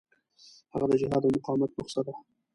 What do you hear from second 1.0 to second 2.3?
جهاد او مقاومت نسخه ده.